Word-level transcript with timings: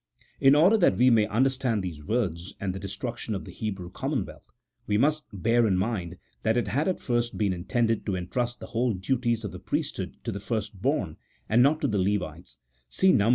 In 0.39 0.55
order 0.55 0.77
that 0.79 0.97
we 0.97 1.11
may 1.11 1.27
understand 1.27 1.83
these 1.83 2.03
words, 2.03 2.55
and 2.59 2.73
the 2.73 2.79
destruction 2.79 3.35
of 3.35 3.45
the 3.45 3.51
Hebrew 3.51 3.91
commonwealth, 3.91 4.51
we 4.87 4.97
must 4.97 5.25
bear 5.31 5.67
in 5.67 5.77
mind 5.77 6.17
that 6.41 6.57
it 6.57 6.69
had 6.69 6.87
at 6.87 6.99
first 6.99 7.37
been 7.37 7.53
intended 7.53 8.03
to 8.07 8.15
entrust 8.15 8.59
the 8.61 8.65
whole 8.73 8.95
duties 8.95 9.43
of 9.43 9.51
the 9.51 9.59
priesthood 9.59 10.15
to 10.23 10.31
the 10.31 10.39
firstborn, 10.39 11.17
and 11.47 11.61
not 11.61 11.81
to 11.81 11.87
the 11.87 11.99
Levites 11.99 12.57
(see 12.89 13.11
Numb. 13.13 13.29